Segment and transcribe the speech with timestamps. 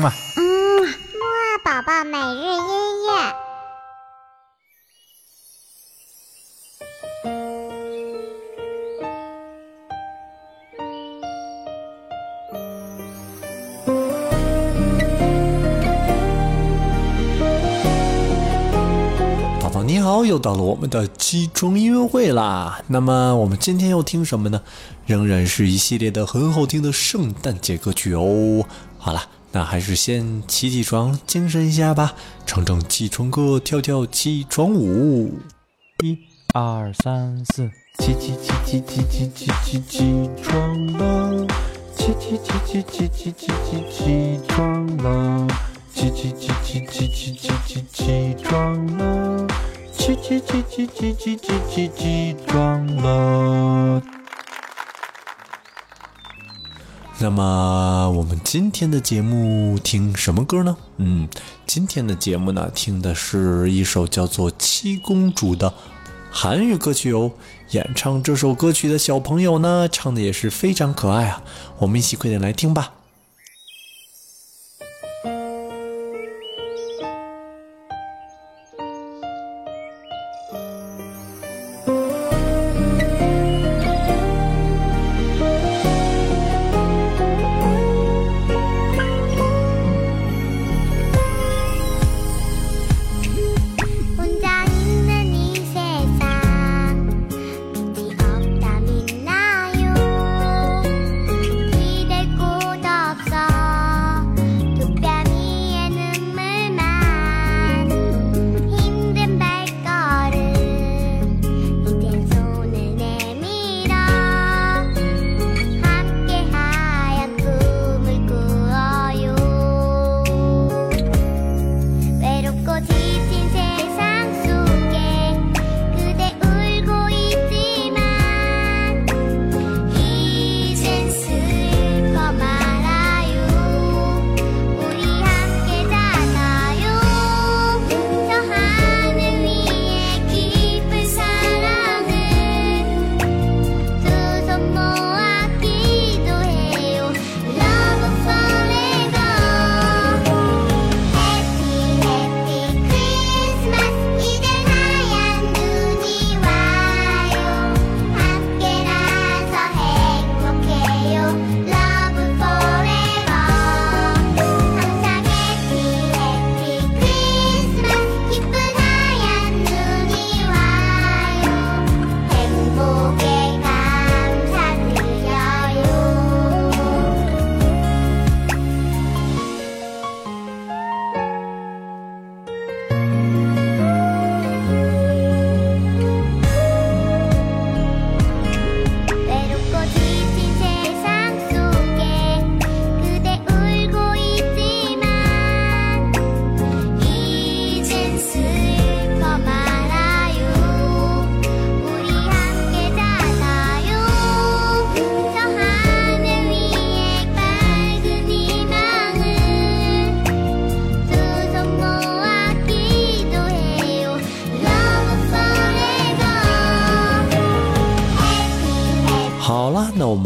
[0.00, 0.12] 嘛。
[0.36, 0.88] 嗯，木
[1.22, 3.34] 二宝宝每日音乐。
[19.60, 22.80] 宝宝你好，又到了我们的集中音乐会啦。
[22.86, 24.62] 那么我们今天要听什么呢？
[25.06, 28.64] 仍然是一系列的很好听的圣诞节歌曲哦。
[29.02, 29.22] 好了，
[29.52, 35.40] 那还是先起起床，精神一下吧，唱唱起床歌，跳跳起床舞。
[36.04, 36.18] 一、
[36.52, 41.46] 二、三、四，起起起起起起起起起床了，
[41.96, 45.46] 起起起起起起起起起床了，
[45.94, 49.46] 起起起起起起起起起床了，
[49.96, 54.02] 起起起起起起起起起床了。
[57.22, 60.74] 那么我们今天的节目听什么歌呢？
[60.96, 61.28] 嗯，
[61.66, 65.70] 今天的节目呢，听的是一首叫做《七公主》的
[66.30, 67.30] 韩语歌曲哦。
[67.72, 71.42] 演唱这首歌曲的小朋友呢，唱的也是非常可爱啊。
[71.76, 72.94] 我们一起快点来听吧。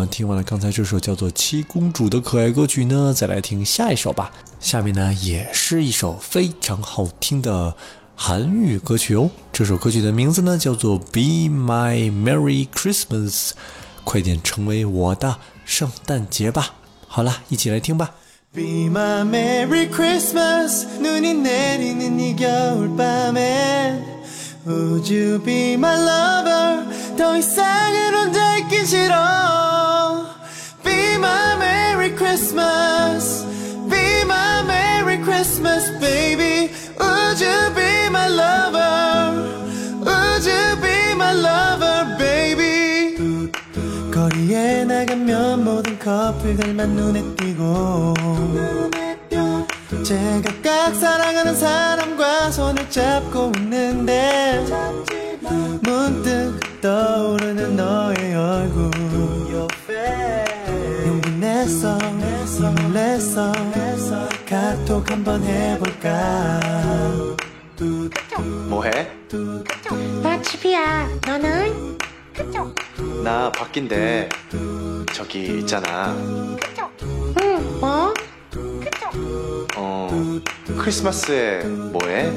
[0.00, 4.30] 们听完了刚才这首叫做《七公主》的可爱歌曲呢，再来听下一首吧。
[4.60, 7.74] 下面呢也是一首非常好听的
[8.14, 9.28] 韩语歌曲哦。
[9.52, 13.50] 这首歌曲的名字呢叫做《Be My Merry Christmas》，
[14.04, 16.76] 快点成为我的圣诞节吧。
[17.06, 18.12] 好了，一起来听吧。
[18.54, 24.02] Be my Merry Christmas 눈이 내리는 이 겨울밤엔
[24.66, 26.86] Would you be my lover
[27.18, 29.69] 더 이상은 혼자 있긴 싫어 Be my Merry
[32.31, 33.43] Christmas
[33.91, 39.35] Be my Merry Christmas baby Would you be my lover
[39.99, 43.17] Would you be my lover baby
[44.13, 48.13] 거리에 나가면 모든 커플들만 눈에 띄고
[50.05, 54.63] 제각각 사랑하는 사람과 손을 잡고 있는데
[55.81, 58.91] 문득 떠오르는 너의 얼굴
[61.03, 63.51] 용기 냈어 냈어
[64.47, 66.59] 카톡 한번 해볼까
[68.67, 69.09] 뭐해?
[70.21, 71.07] 나 집이야.
[71.25, 71.97] 너는?
[73.23, 74.29] 나 바뀐데
[75.13, 76.13] 저기 있잖아
[77.41, 78.13] 응, 뭐?
[80.77, 82.31] 크리스마스에 뭐해?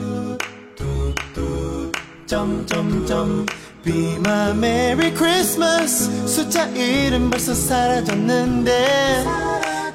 [2.26, 3.46] 점점점
[3.84, 9.24] Be my Merry Christmas 숫자 1은 벌써 사라졌는데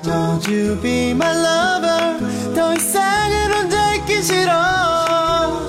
[0.05, 5.67] Would you be my lover 더 이상은 혼자 있기 싫어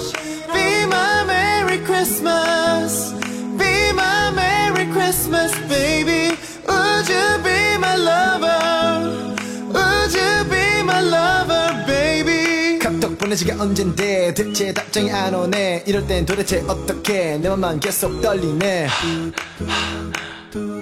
[0.53, 3.13] Be my Merry Christmas
[3.59, 6.37] Be my Merry Christmas baby
[6.69, 9.27] Would you be my lover
[9.75, 16.25] Would you be my lover baby 카톡 보내지가 언젠데 대체 답장이 안 오네 이럴 땐
[16.25, 18.87] 도대체 어떻게 내 맘만 계속 떨리네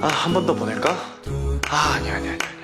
[0.01, 0.91] 아, 한 번 더 보낼까?
[1.71, 2.57] 아, 아니야, 아니야, 아니야.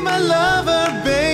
[0.00, 1.29] my lover, baby.